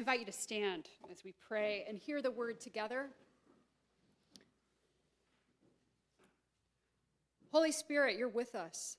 [0.00, 3.10] invite you to stand as we pray and hear the word together.
[7.52, 8.96] Holy Spirit, you're with us.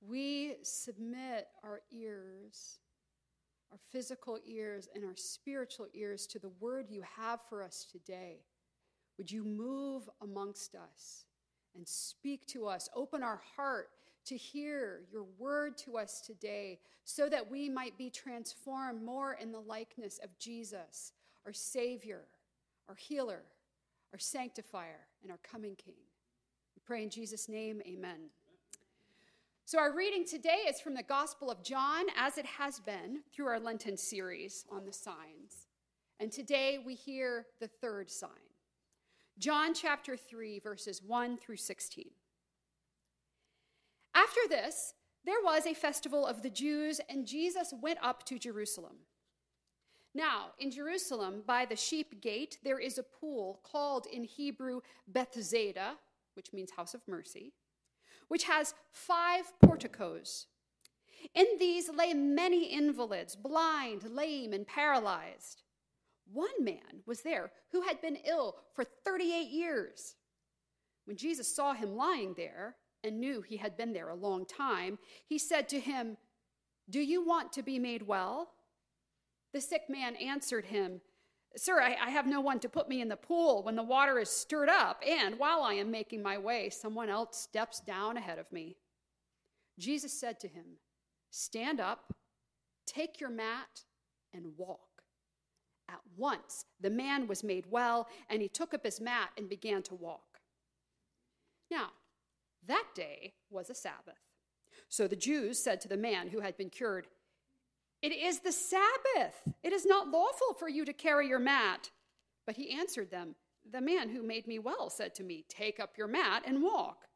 [0.00, 2.80] We submit our ears,
[3.70, 8.40] our physical ears, and our spiritual ears to the word you have for us today.
[9.18, 11.26] Would you move amongst us
[11.76, 12.88] and speak to us?
[12.96, 13.90] Open our heart
[14.28, 19.50] to hear your word to us today so that we might be transformed more in
[19.50, 21.12] the likeness of Jesus,
[21.46, 22.24] our Savior,
[22.88, 23.42] our healer,
[24.12, 25.94] our sanctifier, and our coming King.
[26.76, 28.28] We pray in Jesus' name, amen.
[29.64, 33.46] So, our reading today is from the Gospel of John, as it has been through
[33.46, 35.68] our Lenten series on the signs.
[36.20, 38.30] And today we hear the third sign
[39.38, 42.10] John chapter 3, verses 1 through 16.
[44.14, 44.94] After this,
[45.24, 48.96] there was a festival of the Jews, and Jesus went up to Jerusalem.
[50.14, 55.96] Now, in Jerusalem, by the sheep gate, there is a pool called in Hebrew Bethesda,
[56.34, 57.52] which means house of mercy
[58.28, 60.46] which has five porticos.
[61.34, 65.62] In these lay many invalids, blind, lame, and paralyzed.
[66.32, 70.14] One man was there who had been ill for 38 years.
[71.06, 74.98] When Jesus saw him lying there and knew he had been there a long time,
[75.26, 76.16] he said to him,
[76.88, 78.50] Do you want to be made well?
[79.52, 81.00] The sick man answered him,
[81.56, 84.18] Sir, I, I, have no one to put me in the pool when the water
[84.18, 88.38] is stirred up, and while I am making my way, someone else steps down ahead
[88.38, 88.76] of me.
[89.78, 90.64] Jesus said to him,
[91.30, 92.12] Stand up,
[92.86, 93.84] take your mat,
[94.34, 94.80] and walk.
[95.88, 99.82] At once the man was made well, and he took up his mat and began
[99.84, 100.40] to walk.
[101.70, 101.90] Now,
[102.66, 104.18] that day was a Sabbath.
[104.88, 107.08] So the Jews said to the man who had been cured,
[108.00, 109.42] it is the Sabbath.
[109.62, 111.90] It is not lawful for you to carry your mat.
[112.46, 113.34] But he answered them,
[113.70, 117.08] The man who made me well said to me, Take up your mat and walk.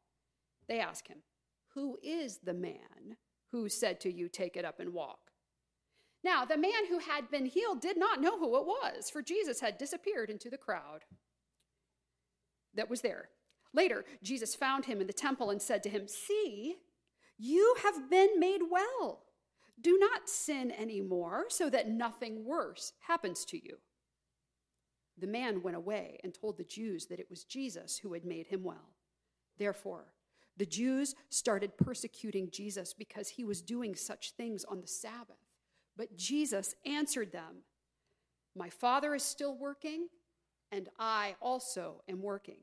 [0.67, 1.19] They asked him,
[1.73, 3.17] Who is the man
[3.51, 5.31] who said to you, Take it up and walk?
[6.23, 9.59] Now, the man who had been healed did not know who it was, for Jesus
[9.59, 11.03] had disappeared into the crowd
[12.75, 13.29] that was there.
[13.73, 16.75] Later, Jesus found him in the temple and said to him, See,
[17.37, 19.23] you have been made well.
[19.81, 23.77] Do not sin anymore, so that nothing worse happens to you.
[25.17, 28.47] The man went away and told the Jews that it was Jesus who had made
[28.47, 28.95] him well.
[29.57, 30.13] Therefore,
[30.57, 35.37] the Jews started persecuting Jesus because he was doing such things on the Sabbath.
[35.97, 37.63] But Jesus answered them
[38.55, 40.07] My Father is still working,
[40.71, 42.59] and I also am working.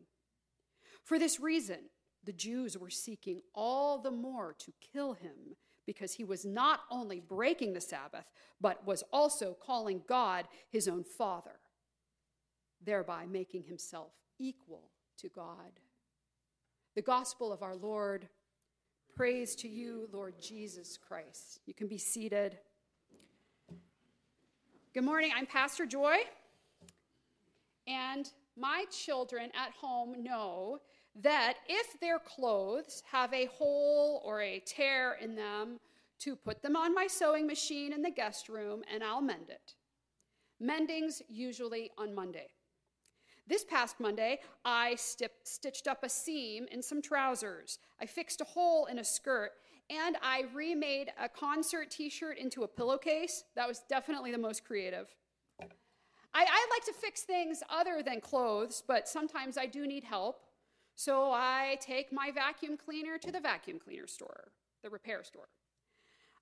[1.11, 1.79] For this reason,
[2.23, 7.19] the Jews were seeking all the more to kill him because he was not only
[7.19, 11.59] breaking the Sabbath, but was also calling God his own Father,
[12.81, 15.81] thereby making himself equal to God.
[16.95, 18.29] The gospel of our Lord.
[19.17, 21.59] Praise to you, Lord Jesus Christ.
[21.67, 22.57] You can be seated.
[24.95, 25.33] Good morning.
[25.37, 26.19] I'm Pastor Joy.
[27.89, 30.79] And my children at home know
[31.15, 35.79] that if their clothes have a hole or a tear in them,
[36.21, 39.75] to put them on my sewing machine in the guest room and I'll mend it.
[40.63, 42.49] Mending's usually on Monday.
[43.47, 47.79] This past Monday, I stitched up a seam in some trousers.
[48.01, 49.53] I fixed a hole in a skirt,
[49.89, 53.43] and I remade a concert t shirt into a pillowcase.
[53.57, 55.09] That was definitely the most creative.
[56.33, 60.43] I, I like to fix things other than clothes, but sometimes I do need help.
[61.01, 64.53] So I take my vacuum cleaner to the vacuum cleaner store,
[64.83, 65.49] the repair store.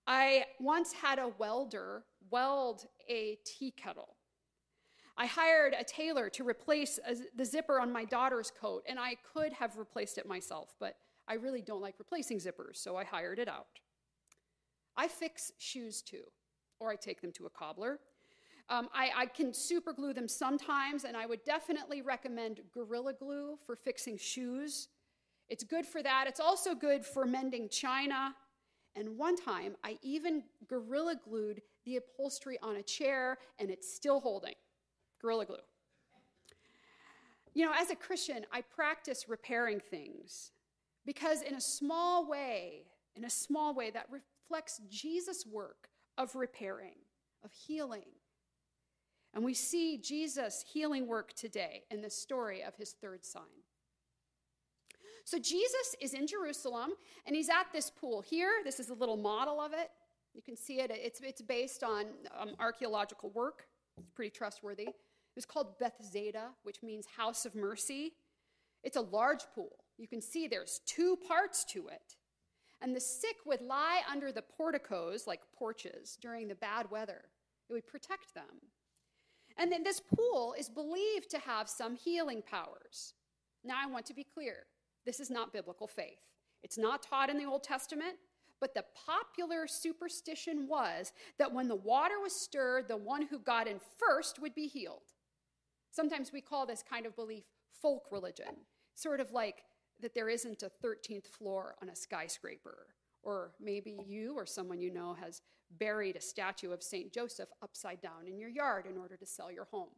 [0.04, 4.16] I once had a welder weld a tea kettle.
[5.16, 9.14] I hired a tailor to replace a, the zipper on my daughter's coat, and I
[9.32, 10.97] could have replaced it myself, but
[11.28, 13.68] I really don't like replacing zippers, so I hired it out.
[14.97, 16.24] I fix shoes too,
[16.80, 18.00] or I take them to a cobbler.
[18.70, 23.59] Um, I, I, can super glue them sometimes, and I would definitely recommend Gorilla Glue
[23.65, 24.88] for fixing shoes.
[25.48, 26.26] It's good for that.
[26.28, 28.34] It's also good for mending china.
[28.94, 34.20] And one time, I even Gorilla Glued the upholstery on a chair, and it's still
[34.20, 34.54] holding.
[35.22, 35.56] Gorilla Glue.
[37.54, 40.53] You know, as a Christian, I practice repairing things
[41.06, 42.82] because, in a small way,
[43.16, 45.88] in a small way, that reflects Jesus' work
[46.18, 46.97] of repairing,
[47.42, 48.04] of healing,
[49.34, 53.42] and we see Jesus' healing work today in the story of his third sign.
[55.25, 56.92] So Jesus is in Jerusalem
[57.27, 58.22] and he's at this pool.
[58.22, 59.91] Here, this is a little model of it.
[60.34, 60.91] You can see it.
[60.91, 62.07] It's, it's based on
[62.39, 63.66] um, archaeological work.
[63.98, 64.84] It's pretty trustworthy.
[64.84, 64.95] It
[65.36, 68.15] was called Bethesda, which means house of mercy.
[68.83, 69.77] It's a large pool.
[69.98, 72.16] You can see there's two parts to it.
[72.81, 77.24] And the sick would lie under the porticos, like porches, during the bad weather.
[77.69, 78.63] It would protect them.
[79.59, 83.15] And then this pool is believed to have some healing powers.
[83.65, 84.66] Now, I want to be clear
[85.05, 86.21] this is not biblical faith.
[86.63, 88.16] It's not taught in the Old Testament,
[88.60, 93.69] but the popular superstition was that when the water was stirred, the one who got
[93.69, 95.13] in first would be healed.
[95.91, 97.45] Sometimes we call this kind of belief
[97.81, 98.65] folk religion,
[98.95, 99.63] sort of like
[100.01, 102.87] that there isn't a 13th floor on a skyscraper.
[103.22, 105.43] Or maybe you or someone you know has
[105.78, 107.12] buried a statue of St.
[107.12, 109.91] Joseph upside down in your yard in order to sell your home.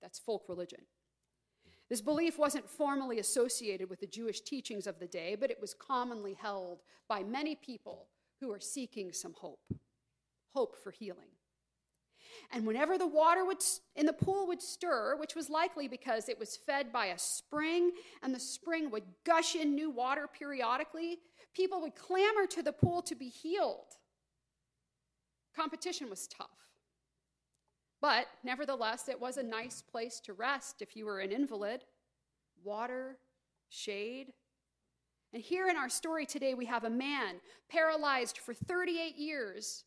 [0.00, 0.80] That's folk religion.
[1.90, 5.74] This belief wasn't formally associated with the Jewish teachings of the day, but it was
[5.74, 8.08] commonly held by many people
[8.40, 9.60] who were seeking some hope
[10.54, 11.28] hope for healing.
[12.52, 13.62] And whenever the water would,
[13.96, 17.90] in the pool would stir, which was likely because it was fed by a spring
[18.22, 21.18] and the spring would gush in new water periodically,
[21.54, 23.96] people would clamor to the pool to be healed.
[25.56, 26.48] Competition was tough.
[28.00, 31.84] But nevertheless, it was a nice place to rest if you were an invalid.
[32.62, 33.18] Water,
[33.68, 34.32] shade.
[35.32, 37.36] And here in our story today, we have a man
[37.68, 39.84] paralyzed for 38 years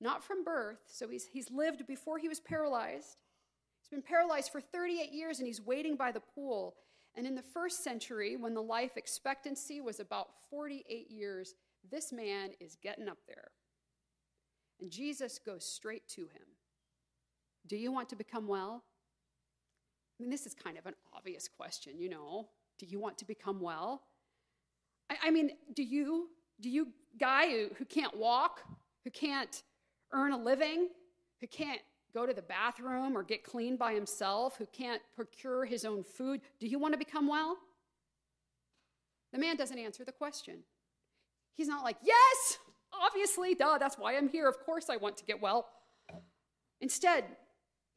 [0.00, 0.78] not from birth.
[0.86, 3.18] So he's, he's lived before he was paralyzed.
[3.80, 6.76] He's been paralyzed for 38 years and he's waiting by the pool.
[7.14, 11.54] And in the first century, when the life expectancy was about 48 years,
[11.90, 13.50] this man is getting up there.
[14.80, 16.46] And Jesus goes straight to him.
[17.66, 18.82] Do you want to become well?
[20.18, 22.48] I mean, this is kind of an obvious question, you know.
[22.78, 24.02] Do you want to become well?
[25.10, 26.28] I, I mean, do you,
[26.60, 26.88] do you,
[27.18, 28.60] guy who, who can't walk,
[29.04, 29.62] who can't
[30.12, 30.88] earn a living,
[31.40, 31.80] who can't
[32.12, 36.40] go to the bathroom or get clean by himself, who can't procure his own food,
[36.58, 37.56] do you want to become well?
[39.32, 40.58] The man doesn't answer the question.
[41.54, 42.58] He's not like, yes,
[43.00, 44.48] obviously, duh, that's why I'm here.
[44.48, 45.66] Of course I want to get well.
[46.80, 47.24] Instead,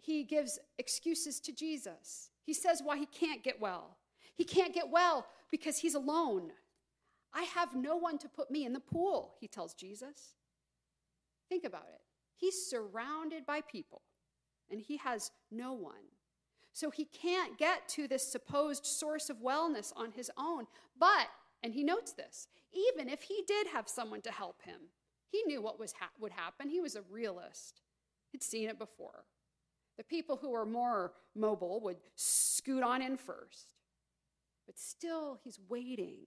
[0.02, 2.30] he gives excuses to Jesus.
[2.46, 3.98] He says why he can't get well.
[4.36, 6.52] He can't get well because he's alone.
[7.34, 10.36] I have no one to put me in the pool, he tells Jesus.
[11.50, 12.02] Think about it.
[12.36, 14.02] He's surrounded by people,
[14.70, 15.94] and he has no one.
[16.74, 20.66] So he can't get to this supposed source of wellness on his own.
[21.00, 21.28] But,
[21.64, 24.82] and he notes this, even if he did have someone to help him,
[25.30, 26.70] he knew what was ha- would happen.
[26.70, 27.82] He was a realist,
[28.32, 29.26] he'd seen it before.
[29.98, 33.74] The people who were more mobile would scoot on in first.
[34.66, 36.26] But still, he's waiting.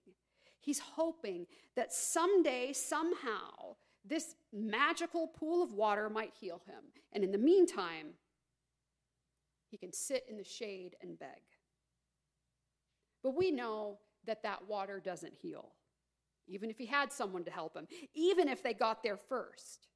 [0.61, 3.75] He's hoping that someday, somehow,
[4.05, 6.83] this magical pool of water might heal him.
[7.13, 8.13] And in the meantime,
[9.69, 11.41] he can sit in the shade and beg.
[13.21, 15.73] But we know that that water doesn't heal,
[16.47, 19.87] even if he had someone to help him, even if they got there first.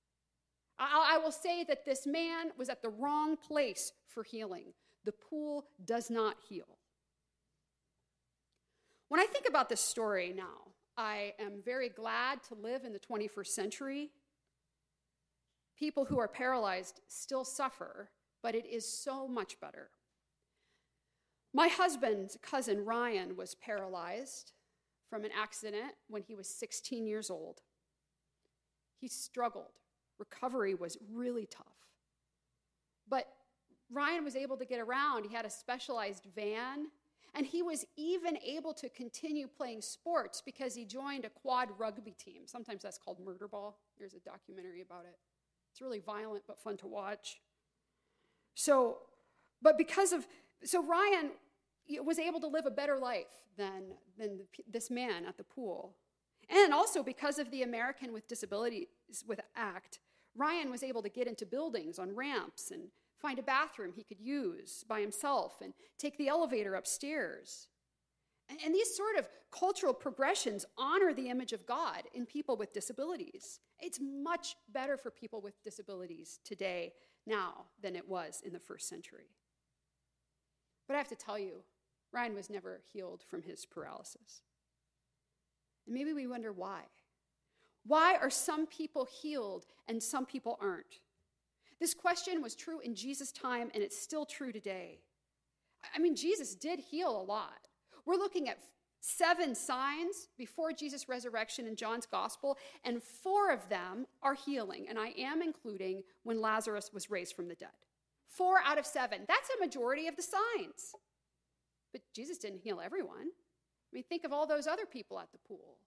[0.79, 4.73] I, I will say that this man was at the wrong place for healing.
[5.05, 6.77] The pool does not heal.
[9.09, 12.99] When I think about this story now, I am very glad to live in the
[12.99, 14.09] 21st century.
[15.77, 18.09] People who are paralyzed still suffer,
[18.41, 19.89] but it is so much better.
[21.53, 24.53] My husband's cousin Ryan was paralyzed
[25.09, 27.61] from an accident when he was 16 years old.
[28.99, 29.73] He struggled.
[30.17, 31.65] Recovery was really tough.
[33.09, 33.27] But
[33.91, 35.25] Ryan was able to get around.
[35.25, 36.87] He had a specialized van
[37.33, 42.11] and he was even able to continue playing sports because he joined a quad rugby
[42.11, 42.43] team.
[42.45, 43.79] Sometimes that's called murder ball.
[43.97, 45.17] There's a documentary about it.
[45.71, 47.39] It's really violent but fun to watch.
[48.53, 48.99] So,
[49.61, 50.27] but because of,
[50.63, 51.31] so Ryan
[52.03, 55.95] was able to live a better life than, than this man at the pool.
[56.49, 58.87] And also because of the American with Disabilities
[59.27, 59.99] with Act,
[60.35, 62.83] Ryan was able to get into buildings on ramps and
[63.21, 67.67] find a bathroom he could use by himself, and take the elevator upstairs.
[68.49, 73.59] And, these sort of cultural progressions honor the image of God in people with disabilities.
[73.79, 76.93] It's much better for people with disabilities today
[77.25, 79.29] now than it was in the first century.
[80.87, 81.63] But I have to tell you,
[82.11, 84.41] Ryan was never healed from his paralysis.
[85.85, 86.81] And maybe we wonder why.
[87.85, 90.99] Why are some people healed and some people aren't?
[91.79, 94.99] This question was true in Jesus' time, and it's still true today.
[95.95, 97.67] I mean, Jesus did heal a lot.
[98.05, 98.59] We're looking at
[98.99, 104.85] seven signs before Jesus' resurrection in John's gospel, and four of them are healing.
[104.87, 107.69] And I am including when Lazarus was raised from the dead.
[108.31, 109.21] Four out of seven.
[109.27, 110.95] That's a majority of the signs.
[111.91, 113.27] But Jesus didn't heal everyone.
[113.27, 115.77] I mean, think of all those other people at the pool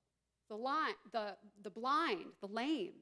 [0.51, 2.93] the, line, the, the blind, the lame.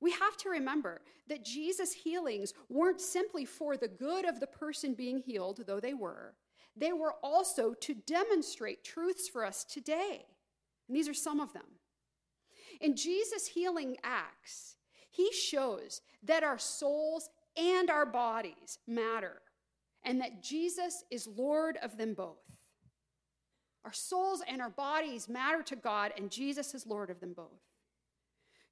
[0.00, 4.94] We have to remember that Jesus' healings weren't simply for the good of the person
[4.94, 6.34] being healed, though they were.
[6.76, 10.24] They were also to demonstrate truths for us today.
[10.88, 11.66] And these are some of them.
[12.80, 14.76] In Jesus' healing acts,
[15.10, 19.40] he shows that our souls and our bodies matter
[20.04, 22.38] and that Jesus is Lord of them both.
[23.84, 27.60] Our souls and our bodies matter to God, and Jesus is Lord of them both.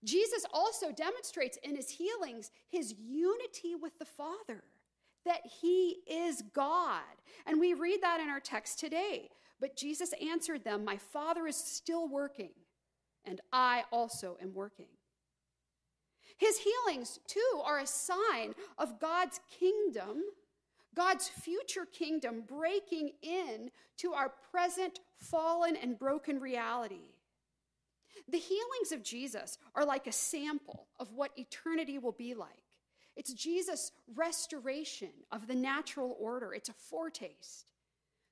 [0.04, 4.64] Jesus also demonstrates in his healings his unity with the Father,
[5.24, 7.02] that he is God.
[7.46, 9.28] And we read that in our text today.
[9.60, 12.50] But Jesus answered them, My Father is still working,
[13.24, 14.88] and I also am working.
[16.42, 20.22] His healings, too, are a sign of God's kingdom
[20.94, 27.14] God's future kingdom breaking in to our present fallen and broken reality.
[28.28, 32.50] The healings of Jesus are like a sample of what eternity will be like.
[33.16, 37.72] It's Jesus' restoration of the natural order, it's a foretaste.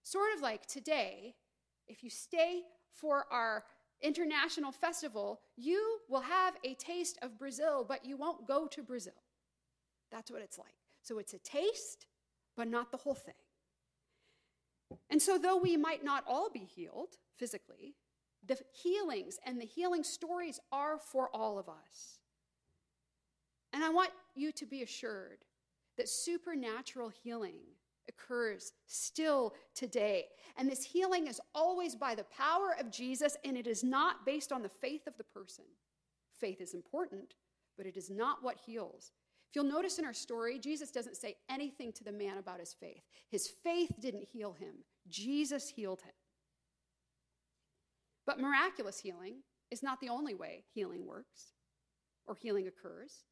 [0.02, 1.34] Sort of like today,
[1.88, 2.62] if you stay
[2.92, 3.64] for our
[4.02, 9.12] international festival, you will have a taste of Brazil, but you won't go to Brazil.
[10.10, 10.74] That's what it's like.
[11.02, 12.06] So it's a taste
[12.56, 13.34] but not the whole thing.
[15.08, 17.94] And so, though we might not all be healed physically,
[18.46, 22.18] the healings and the healing stories are for all of us.
[23.72, 25.38] And I want you to be assured
[25.96, 27.60] that supernatural healing
[28.10, 30.26] occurs still today.
[30.58, 34.52] And this healing is always by the power of Jesus, and it is not based
[34.52, 35.64] on the faith of the person.
[36.38, 37.34] Faith is important,
[37.78, 39.12] but it is not what heals.
[39.48, 42.72] If you'll notice in our story, Jesus doesn't say anything to the man about his
[42.72, 43.02] faith.
[43.30, 44.74] His faith didn't heal him,
[45.08, 46.12] Jesus healed him.
[48.26, 49.36] But miraculous healing
[49.70, 51.54] is not the only way healing works
[52.26, 53.24] or healing occurs.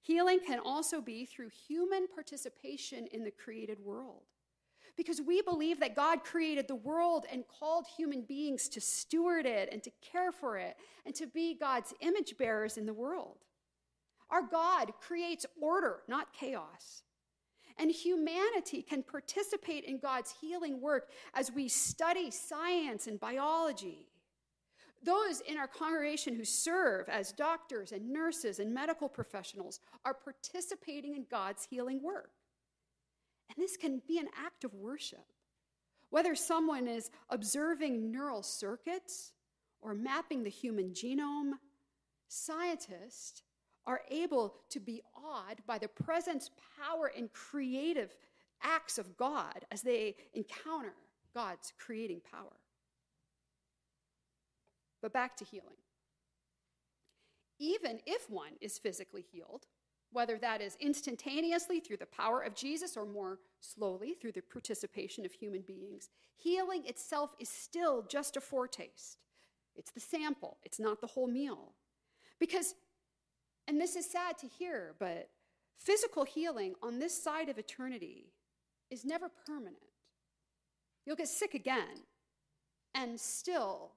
[0.00, 4.22] Healing can also be through human participation in the created world.
[4.96, 9.68] Because we believe that God created the world and called human beings to steward it
[9.70, 10.76] and to care for it
[11.06, 13.38] and to be God's image bearers in the world.
[14.30, 17.02] Our God creates order, not chaos.
[17.78, 24.08] And humanity can participate in God's healing work as we study science and biology.
[25.04, 31.14] Those in our congregation who serve as doctors and nurses and medical professionals are participating
[31.14, 32.30] in God's healing work.
[33.48, 35.32] And this can be an act of worship.
[36.10, 39.32] Whether someone is observing neural circuits
[39.80, 41.52] or mapping the human genome,
[42.28, 43.42] scientists
[43.86, 48.14] are able to be awed by the presence, power, and creative
[48.62, 50.94] acts of God as they encounter
[51.34, 52.57] God's creating power.
[55.02, 55.76] But back to healing.
[57.58, 59.66] Even if one is physically healed,
[60.12, 65.24] whether that is instantaneously through the power of Jesus or more slowly through the participation
[65.24, 69.18] of human beings, healing itself is still just a foretaste.
[69.76, 71.74] It's the sample, it's not the whole meal.
[72.38, 72.74] Because
[73.68, 75.28] and this is sad to hear, but
[75.76, 78.32] physical healing on this side of eternity
[78.90, 79.76] is never permanent.
[81.04, 82.04] You'll get sick again,
[82.94, 83.92] and still,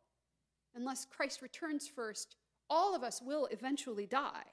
[0.75, 2.35] unless Christ returns first,
[2.69, 4.43] all of us will eventually die.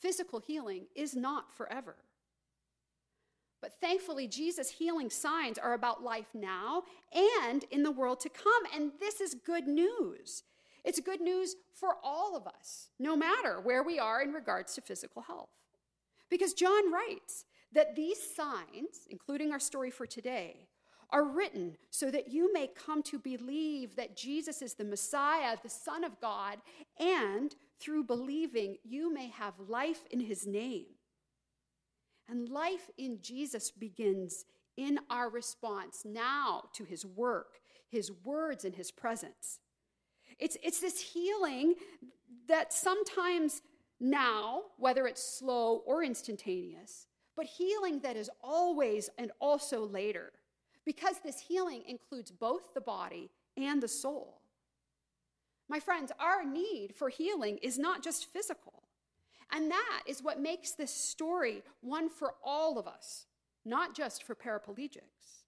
[0.00, 1.96] Physical healing is not forever.
[3.60, 6.82] But thankfully, Jesus' healing signs are about life now
[7.12, 8.64] and in the world to come.
[8.74, 10.42] And this is good news.
[10.84, 14.80] It's good news for all of us, no matter where we are in regards to
[14.80, 15.50] physical health.
[16.28, 20.66] Because John writes that these signs, including our story for today,
[21.12, 25.68] are written so that you may come to believe that Jesus is the Messiah, the
[25.68, 26.58] Son of God,
[26.98, 30.86] and through believing, you may have life in his name.
[32.28, 34.44] And life in Jesus begins
[34.76, 39.58] in our response now to his work, his words, and his presence.
[40.38, 41.74] It's, it's this healing
[42.48, 43.60] that sometimes
[44.00, 50.32] now, whether it's slow or instantaneous, but healing that is always and also later,
[50.84, 54.40] because this healing includes both the body and the soul.
[55.68, 58.82] My friends, our need for healing is not just physical.
[59.52, 63.26] And that is what makes this story one for all of us,
[63.64, 65.44] not just for paraplegics.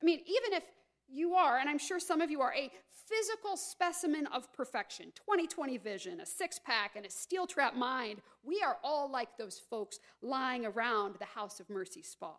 [0.00, 0.62] I mean, even if
[1.08, 2.70] you are, and I'm sure some of you are, a
[3.08, 8.20] physical specimen of perfection 2020 vision, a six pack, and a steel trap mind.
[8.42, 12.34] We are all like those folks lying around the House of Mercy spa.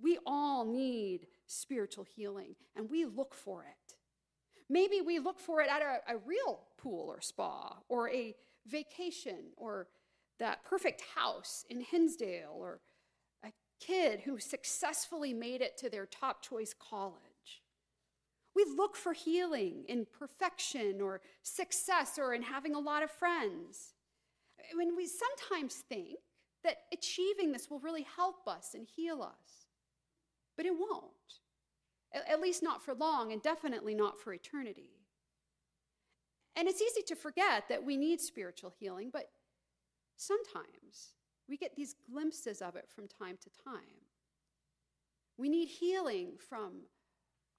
[0.00, 3.94] We all need spiritual healing, and we look for it.
[4.70, 8.34] Maybe we look for it at a, a real pool or spa, or a
[8.66, 9.88] vacation, or
[10.38, 12.80] that perfect house in Hinsdale, or
[13.44, 13.48] a
[13.80, 17.62] kid who successfully made it to their top choice college.
[18.54, 23.94] We look for healing in perfection or success or in having a lot of friends.
[24.74, 26.18] When we sometimes think
[26.64, 29.67] that achieving this will really help us and heal us,
[30.58, 31.04] but it won't.
[32.12, 34.90] At least not for long, and definitely not for eternity.
[36.56, 39.30] And it's easy to forget that we need spiritual healing, but
[40.16, 41.14] sometimes
[41.48, 44.02] we get these glimpses of it from time to time.
[45.36, 46.82] We need healing from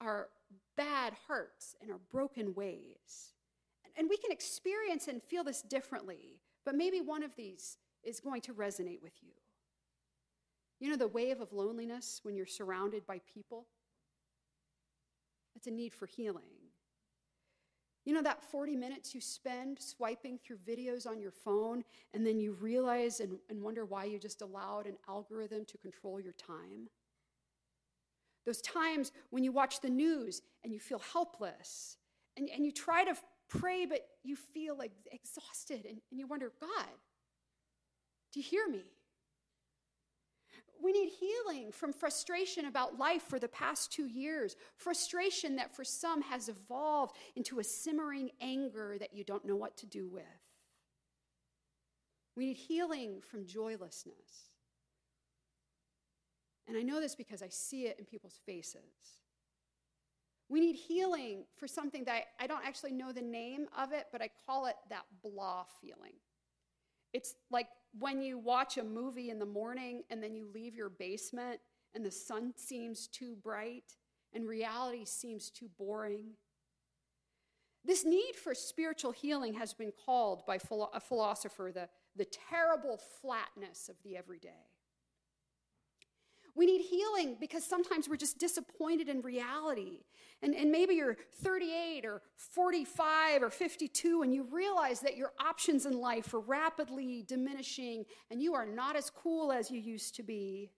[0.02, 0.28] our
[0.76, 3.32] bad hearts and our broken ways.
[3.96, 8.42] And we can experience and feel this differently, but maybe one of these is going
[8.42, 9.39] to resonate with you.
[10.80, 13.66] You know, the wave of loneliness when you're surrounded by people?
[15.54, 16.42] That's a need for healing.
[18.06, 21.84] You know, that 40 minutes you spend swiping through videos on your phone,
[22.14, 26.18] and then you realize and, and wonder why you just allowed an algorithm to control
[26.18, 26.88] your time?
[28.46, 31.98] Those times when you watch the news and you feel helpless,
[32.38, 33.14] and, and you try to
[33.48, 36.86] pray, but you feel like exhausted, and, and you wonder, God,
[38.32, 38.84] do you hear me?
[40.82, 45.84] We need healing from frustration about life for the past two years, frustration that for
[45.84, 50.24] some has evolved into a simmering anger that you don't know what to do with.
[52.36, 54.46] We need healing from joylessness.
[56.66, 59.18] And I know this because I see it in people's faces.
[60.48, 64.06] We need healing for something that I, I don't actually know the name of it,
[64.10, 66.14] but I call it that blah feeling.
[67.12, 67.66] It's like
[67.98, 71.60] when you watch a movie in the morning and then you leave your basement
[71.94, 73.96] and the sun seems too bright
[74.32, 76.34] and reality seems too boring.
[77.84, 80.58] This need for spiritual healing has been called by
[80.92, 84.69] a philosopher the, the terrible flatness of the everyday.
[86.54, 90.00] We need healing because sometimes we're just disappointed in reality.
[90.42, 95.86] And, and maybe you're 38 or 45 or 52 and you realize that your options
[95.86, 100.22] in life are rapidly diminishing and you are not as cool as you used to
[100.22, 100.70] be.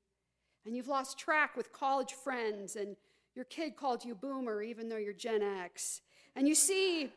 [0.66, 2.96] And you've lost track with college friends and
[3.34, 6.02] your kid called you boomer even though you're Gen X.
[6.34, 7.10] And you see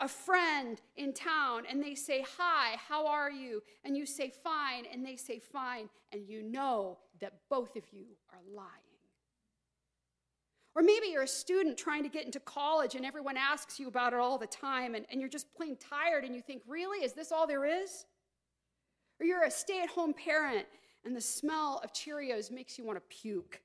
[0.00, 3.62] a friend in town and they say, Hi, how are you?
[3.84, 8.06] And you say, Fine, and they say, Fine, and you know that both of you
[8.32, 8.68] are lying.
[10.74, 14.12] Or maybe you're a student trying to get into college and everyone asks you about
[14.12, 17.04] it all the time and, and you're just plain tired and you think, Really?
[17.04, 18.04] Is this all there is?
[19.20, 20.66] Or you're a stay at home parent
[21.04, 23.60] and the smell of Cheerios makes you want to puke.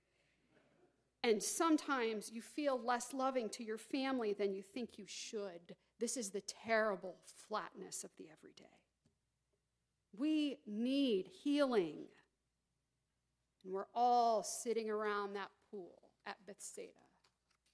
[1.24, 5.76] And sometimes you feel less loving to your family than you think you should.
[6.04, 7.16] This is the terrible
[7.48, 8.66] flatness of the everyday.
[10.12, 12.08] We need healing.
[13.64, 16.92] And we're all sitting around that pool at Bethsaida,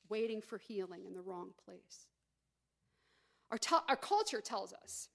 [0.10, 2.06] waiting for healing in the wrong place.
[3.50, 5.10] Our, t- our culture tells us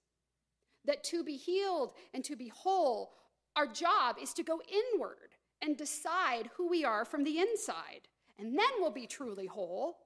[0.85, 3.13] that to be healed and to be whole,
[3.55, 4.61] our job is to go
[4.93, 8.09] inward and decide who we are from the inside,
[8.41, 9.99] and then we'll be truly whole.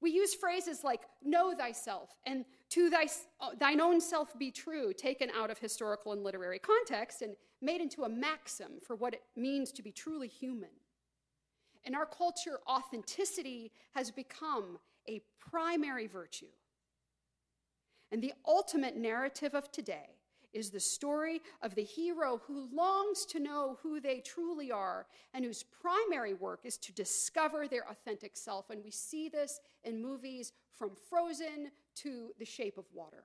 [0.00, 3.06] We use phrases like know thyself and to thy,
[3.40, 7.80] uh, thine own self be true, taken out of historical and literary context and made
[7.80, 10.70] into a maxim for what it means to be truly human.
[11.84, 14.78] In our culture, authenticity has become
[15.08, 16.46] a primary virtue.
[18.10, 20.16] And the ultimate narrative of today
[20.52, 25.44] is the story of the hero who longs to know who they truly are and
[25.44, 28.70] whose primary work is to discover their authentic self.
[28.70, 33.24] And we see this in movies from Frozen to The Shape of Water.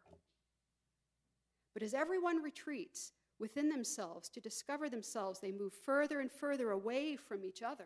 [1.74, 7.16] But as everyone retreats within themselves to discover themselves, they move further and further away
[7.16, 7.86] from each other.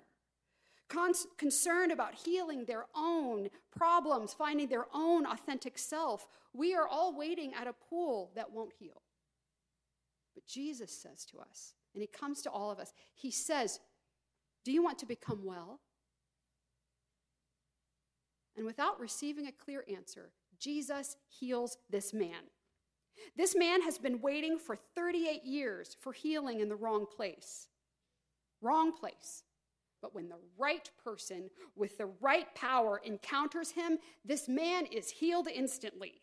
[0.87, 7.15] Con- concerned about healing their own problems, finding their own authentic self, we are all
[7.15, 9.01] waiting at a pool that won't heal.
[10.35, 13.79] But Jesus says to us, and he comes to all of us, he says,
[14.63, 15.79] Do you want to become well?
[18.57, 22.49] And without receiving a clear answer, Jesus heals this man.
[23.35, 27.67] This man has been waiting for 38 years for healing in the wrong place.
[28.61, 29.43] Wrong place.
[30.01, 35.47] But when the right person with the right power encounters him, this man is healed
[35.47, 36.13] instantly.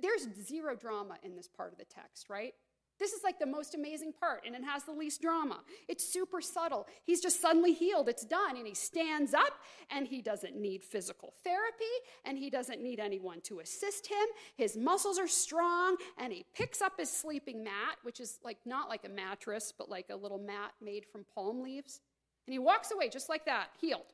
[0.00, 2.54] There's zero drama in this part of the text, right?
[2.98, 5.60] This is like the most amazing part, and it has the least drama.
[5.86, 6.86] It's super subtle.
[7.04, 8.08] He's just suddenly healed.
[8.08, 8.56] It's done.
[8.56, 9.52] And he stands up,
[9.90, 11.84] and he doesn't need physical therapy,
[12.24, 14.26] and he doesn't need anyone to assist him.
[14.56, 18.88] His muscles are strong, and he picks up his sleeping mat, which is like not
[18.88, 22.00] like a mattress, but like a little mat made from palm leaves.
[22.46, 24.12] And he walks away just like that, healed.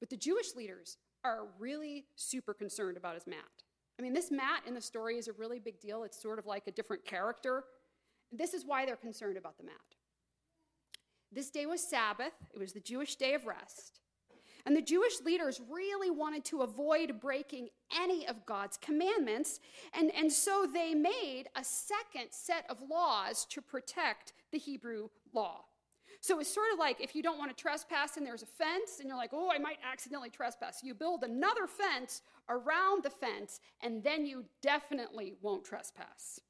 [0.00, 3.64] But the Jewish leaders are really super concerned about his mat.
[3.98, 6.04] I mean, this mat in the story is a really big deal.
[6.04, 7.64] It's sort of like a different character.
[8.30, 9.74] This is why they're concerned about the mat.
[11.32, 14.00] This day was Sabbath, it was the Jewish day of rest.
[14.64, 19.60] And the Jewish leaders really wanted to avoid breaking any of God's commandments.
[19.94, 25.66] And, and so they made a second set of laws to protect the Hebrew law.
[26.20, 28.98] So it's sort of like if you don't want to trespass and there's a fence
[29.00, 30.80] and you're like, oh, I might accidentally trespass.
[30.82, 36.40] You build another fence around the fence and then you definitely won't trespass,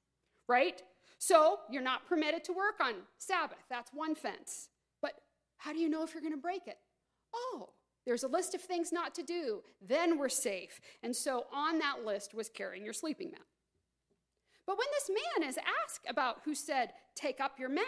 [0.49, 0.83] right?
[1.19, 3.65] So you're not permitted to work on Sabbath.
[3.71, 4.69] That's one fence.
[5.01, 5.15] But
[5.59, 6.79] how do you know if you're going to break it?
[7.35, 7.71] Oh,
[8.07, 9.63] there's a list of things not to do.
[9.87, 10.81] Then we're safe.
[11.03, 13.41] And so on that list was carrying your sleeping mat.
[14.67, 17.85] But when this man is asked about who said, take up your mat,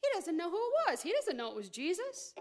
[0.00, 1.02] he doesn't know who it was.
[1.02, 2.34] He doesn't know it was Jesus.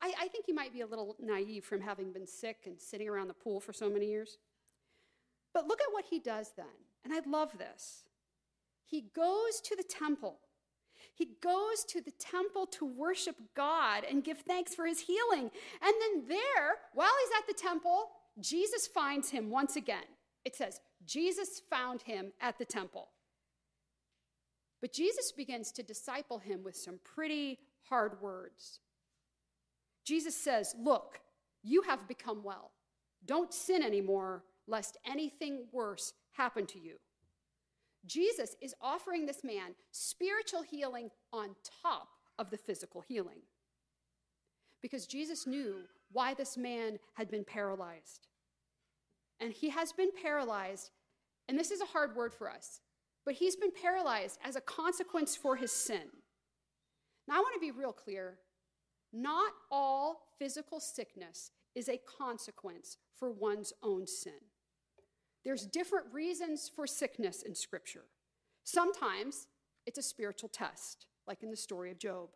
[0.00, 3.08] I, I think he might be a little naive from having been sick and sitting
[3.08, 4.38] around the pool for so many years.
[5.54, 6.66] But look at what he does then.
[7.04, 8.04] And I love this.
[8.84, 10.38] He goes to the temple.
[11.14, 15.50] He goes to the temple to worship God and give thanks for his healing.
[15.82, 18.10] And then, there, while he's at the temple,
[18.40, 20.04] Jesus finds him once again.
[20.44, 23.08] It says, Jesus found him at the temple.
[24.82, 28.80] But Jesus begins to disciple him with some pretty hard words.
[30.04, 31.20] Jesus says, Look,
[31.62, 32.72] you have become well.
[33.24, 36.96] Don't sin anymore, lest anything worse happen to you.
[38.04, 43.42] Jesus is offering this man spiritual healing on top of the physical healing.
[44.80, 45.76] Because Jesus knew
[46.10, 48.26] why this man had been paralyzed.
[49.38, 50.90] And he has been paralyzed,
[51.48, 52.80] and this is a hard word for us
[53.24, 56.08] but he's been paralyzed as a consequence for his sin.
[57.28, 58.38] Now, I want to be real clear.
[59.12, 64.32] Not all physical sickness is a consequence for one's own sin.
[65.44, 68.04] There's different reasons for sickness in Scripture.
[68.64, 69.48] Sometimes
[69.86, 72.30] it's a spiritual test, like in the story of Job.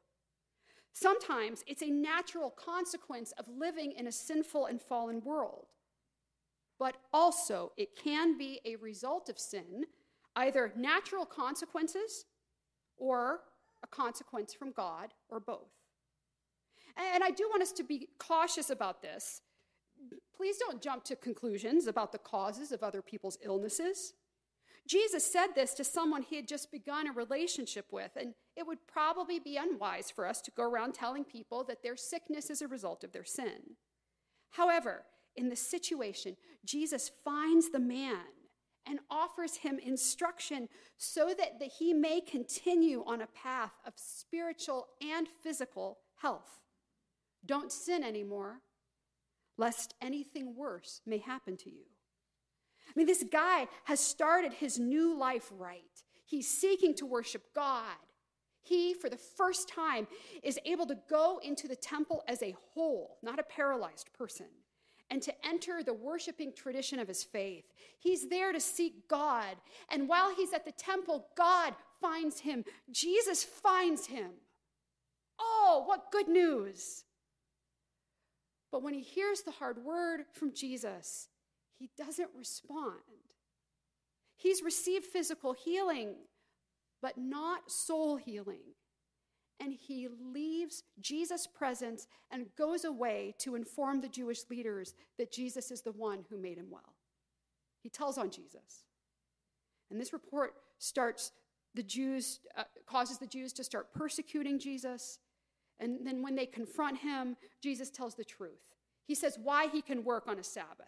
[0.92, 5.66] Sometimes it's a natural consequence of living in a sinful and fallen world.
[6.78, 9.84] But also, it can be a result of sin
[10.36, 12.26] either natural consequences
[12.96, 13.40] or
[13.82, 15.70] a consequence from God, or both.
[17.14, 19.42] And I do want us to be cautious about this.
[20.34, 24.14] Please don't jump to conclusions about the causes of other people's illnesses.
[24.88, 28.86] Jesus said this to someone he had just begun a relationship with, and it would
[28.86, 32.68] probably be unwise for us to go around telling people that their sickness is a
[32.68, 33.76] result of their sin.
[34.50, 38.24] However, in this situation, Jesus finds the man
[38.86, 45.26] and offers him instruction so that, he may continue on a path of spiritual and
[45.42, 46.60] physical health.
[47.44, 48.60] Don't sin anymore,
[49.56, 51.84] lest anything worse may happen to you.
[52.88, 55.82] I mean, this guy has started his new life right.
[56.24, 57.96] He's seeking to worship God.
[58.62, 60.08] He, for the first time,
[60.42, 64.46] is able to go into the temple as a whole, not a paralyzed person
[65.10, 67.64] and to enter the worshiping tradition of his faith.
[67.98, 69.56] He's there to seek God.
[69.90, 72.64] And while he's at the temple, God finds him.
[72.90, 74.30] Jesus finds him.
[75.38, 77.04] Oh, what good news!
[78.72, 81.28] But when he hears the hard word from Jesus,
[81.78, 83.00] he doesn't respond.
[84.36, 86.14] He's received physical healing,
[87.00, 88.74] but not soul healing
[89.60, 95.70] and he leaves Jesus' presence and goes away to inform the Jewish leaders that Jesus
[95.70, 96.94] is the one who made him well.
[97.82, 98.84] He tells on Jesus.
[99.90, 101.32] And this report starts
[101.74, 105.18] the Jews, uh, causes the Jews to start persecuting Jesus.
[105.78, 108.74] And then when they confront him, Jesus tells the truth.
[109.06, 110.86] He says why he can work on a Sabbath.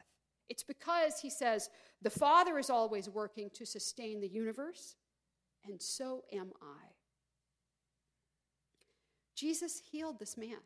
[0.48, 1.68] It's because, he says,
[2.00, 4.96] the Father is always working to sustain the universe,
[5.64, 6.97] and so am I.
[9.38, 10.58] Jesus healed this man.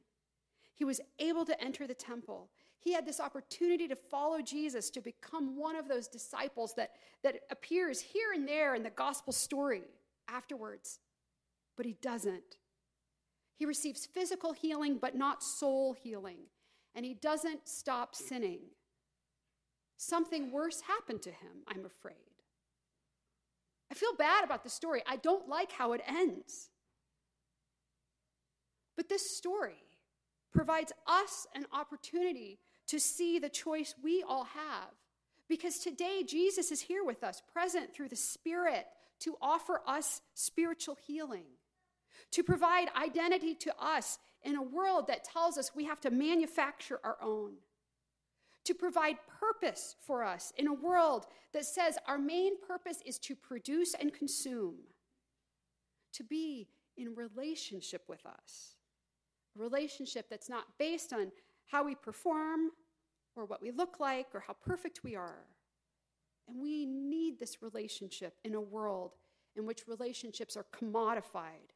[0.75, 2.49] He was able to enter the temple.
[2.79, 7.41] He had this opportunity to follow Jesus, to become one of those disciples that, that
[7.51, 9.83] appears here and there in the gospel story
[10.27, 11.01] afterwards.
[11.77, 12.57] But he doesn't.
[13.57, 16.39] He receives physical healing, but not soul healing.
[16.95, 18.61] And he doesn't stop sinning.
[19.99, 22.17] Something worse happened to him, I'm afraid.
[23.91, 25.03] I feel bad about the story.
[25.07, 26.71] I don't like how it ends.
[28.97, 29.83] But this story
[30.53, 34.91] provides us an opportunity to see the choice we all have.
[35.49, 38.87] Because today, Jesus is here with us, present through the Spirit,
[39.21, 41.45] to offer us spiritual healing
[42.33, 46.99] to provide identity to us in a world that tells us we have to manufacture
[47.05, 47.53] our own,
[48.65, 53.37] to provide purpose for us in a world that says our main purpose is to
[53.37, 54.77] produce and consume,
[56.13, 58.77] to be in relationship with us,
[59.57, 61.31] relationship that's not based on
[61.67, 62.71] how we perform
[63.37, 65.47] or what we look like or how perfect we are.
[66.49, 69.13] And we need this relationship in a world
[69.57, 71.71] in which relationships are commodified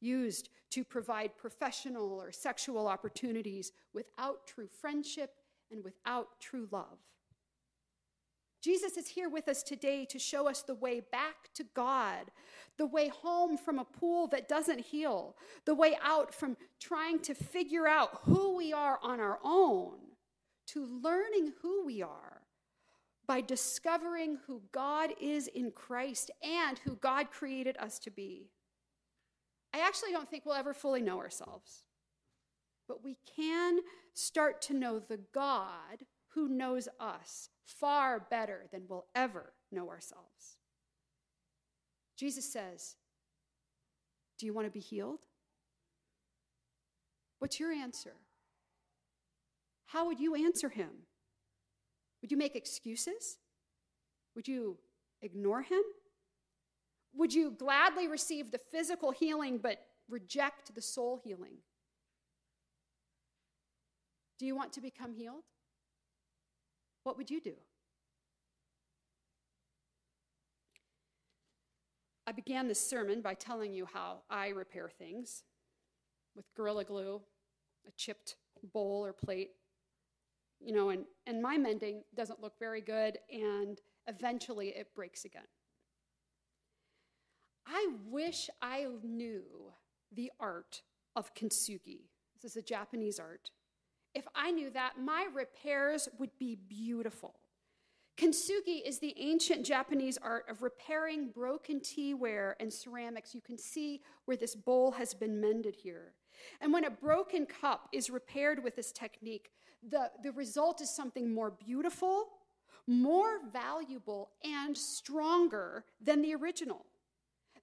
[0.00, 5.34] used to provide professional or sexual opportunities without true friendship
[5.70, 6.98] and without true love.
[8.66, 12.32] Jesus is here with us today to show us the way back to God,
[12.78, 17.32] the way home from a pool that doesn't heal, the way out from trying to
[17.32, 19.98] figure out who we are on our own,
[20.66, 22.42] to learning who we are
[23.28, 28.50] by discovering who God is in Christ and who God created us to be.
[29.72, 31.84] I actually don't think we'll ever fully know ourselves.
[32.88, 33.78] But we can
[34.12, 40.56] start to know the God who knows us far better than we'll ever know ourselves.
[42.16, 42.96] Jesus says,
[44.38, 45.20] Do you want to be healed?
[47.38, 48.14] What's your answer?
[49.86, 50.90] How would you answer him?
[52.22, 53.38] Would you make excuses?
[54.34, 54.78] Would you
[55.22, 55.82] ignore him?
[57.14, 61.58] Would you gladly receive the physical healing but reject the soul healing?
[64.38, 65.44] Do you want to become healed?
[67.06, 67.52] What would you do?
[72.26, 75.44] I began this sermon by telling you how I repair things
[76.34, 77.20] with Gorilla Glue,
[77.86, 78.34] a chipped
[78.72, 79.52] bowl or plate.
[80.58, 85.46] You know, and, and my mending doesn't look very good, and eventually it breaks again.
[87.68, 89.44] I wish I knew
[90.10, 90.82] the art
[91.14, 92.08] of kintsugi.
[92.42, 93.52] This is a Japanese art.
[94.16, 97.34] If I knew that, my repairs would be beautiful.
[98.16, 103.34] Kintsugi is the ancient Japanese art of repairing broken teaware and ceramics.
[103.34, 106.14] You can see where this bowl has been mended here.
[106.62, 109.50] And when a broken cup is repaired with this technique,
[109.86, 112.28] the, the result is something more beautiful,
[112.86, 116.86] more valuable, and stronger than the original.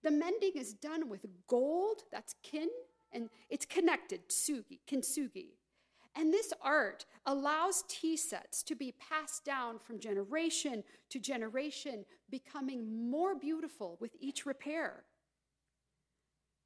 [0.04, 2.70] The mending is done with gold, that's kin,
[3.12, 5.54] and it's connected, tsugi, kintsugi.
[6.16, 13.10] And this art allows tea sets to be passed down from generation to generation, becoming
[13.10, 15.06] more beautiful with each repair.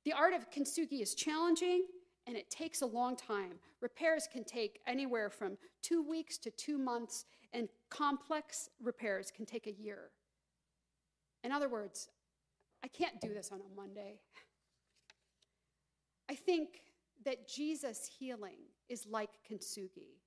[0.04, 1.86] The art of kintsugi is challenging
[2.28, 3.54] and it takes a long time.
[3.82, 9.66] Repairs can take anywhere from two weeks to two months, and complex repairs can take
[9.66, 10.12] a year.
[11.44, 12.10] In other words,
[12.84, 14.20] I can't do this on a Monday.
[16.30, 16.82] I think
[17.24, 20.18] that Jesus' healing is like kintsugi.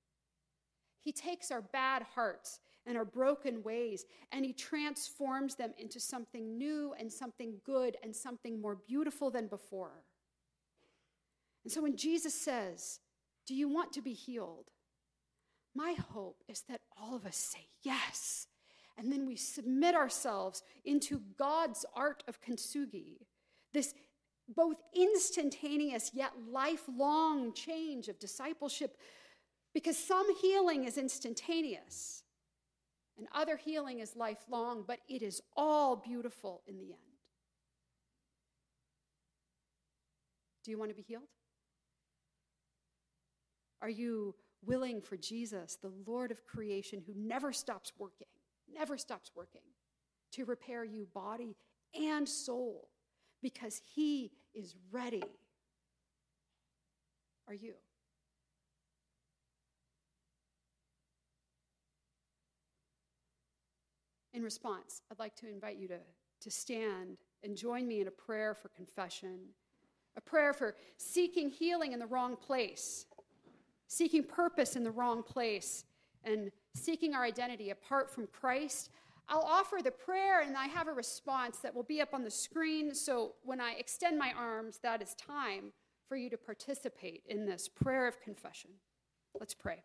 [1.01, 6.59] He takes our bad hearts and our broken ways and he transforms them into something
[6.59, 10.05] new and something good and something more beautiful than before.
[11.65, 13.01] And so when Jesus says,
[13.47, 14.71] Do you want to be healed?
[15.75, 18.47] My hope is that all of us say yes
[18.99, 23.19] and then we submit ourselves into God's art of kintsugi,
[23.73, 23.95] this
[24.55, 28.97] both instantaneous yet lifelong change of discipleship,
[29.73, 32.25] because some healing is instantaneous
[33.19, 36.97] and other healing is lifelong, but it is all beautiful in the end.
[40.65, 41.23] Do you want to be healed?
[43.83, 44.35] Are you
[44.65, 48.27] willing for Jesus, the Lord of creation who never stops working?
[48.75, 49.63] never stops working
[50.33, 51.57] to repair you body
[51.95, 52.89] and soul
[53.43, 55.23] because he is ready.
[57.49, 57.75] Are you?
[64.33, 65.99] In response, I'd like to invite you to,
[66.43, 69.41] to stand and join me in a prayer for confession,
[70.17, 73.07] a prayer for seeking healing in the wrong place,
[73.89, 75.85] seeking purpose in the wrong place,
[76.25, 78.91] and seeking our identity apart from Christ,
[79.31, 82.31] I'll offer the prayer and I have a response that will be up on the
[82.31, 82.93] screen.
[82.95, 85.73] So when I extend my arms, that is time
[86.09, 88.71] for you to participate in this prayer of confession.
[89.39, 89.85] Let's pray.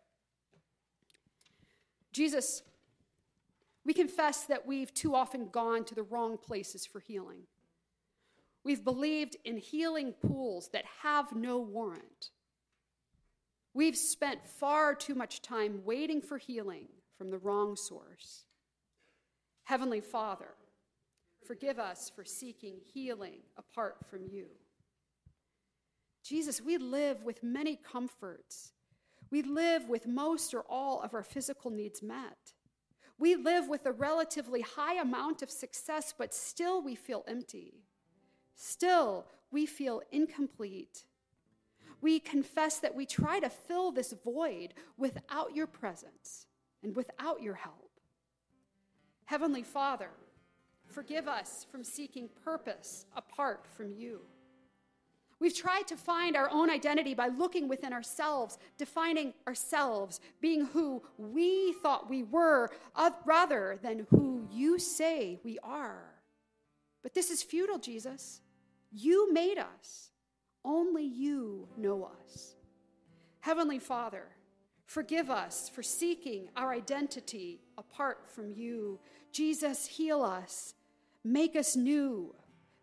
[2.12, 2.64] Jesus,
[3.84, 7.42] we confess that we've too often gone to the wrong places for healing.
[8.64, 12.30] We've believed in healing pools that have no warrant.
[13.74, 18.45] We've spent far too much time waiting for healing from the wrong source.
[19.66, 20.54] Heavenly Father,
[21.44, 24.46] forgive us for seeking healing apart from you.
[26.22, 28.70] Jesus, we live with many comforts.
[29.32, 32.52] We live with most or all of our physical needs met.
[33.18, 37.82] We live with a relatively high amount of success, but still we feel empty.
[38.54, 41.06] Still, we feel incomplete.
[42.00, 46.46] We confess that we try to fill this void without your presence
[46.84, 47.85] and without your help.
[49.26, 50.10] Heavenly Father,
[50.86, 54.20] forgive us from seeking purpose apart from you.
[55.38, 61.02] We've tried to find our own identity by looking within ourselves, defining ourselves, being who
[61.18, 62.70] we thought we were,
[63.26, 66.14] rather than who you say we are.
[67.02, 68.40] But this is futile, Jesus.
[68.90, 70.10] You made us.
[70.64, 72.54] Only you know us.
[73.40, 74.24] Heavenly Father,
[74.86, 78.98] forgive us for seeking our identity apart from you.
[79.32, 80.74] Jesus, heal us.
[81.24, 82.34] Make us new.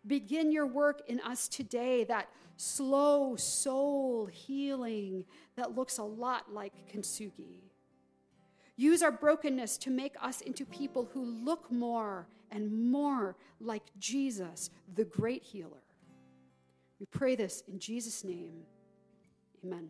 [0.06, 5.24] Begin your work in us today, that slow soul healing
[5.56, 7.62] that looks a lot like kintsugi.
[8.76, 14.70] Use our brokenness to make us into people who look more and more like Jesus,
[14.94, 15.82] the great healer.
[17.00, 18.62] We pray this in Jesus' name.
[19.64, 19.88] Amen.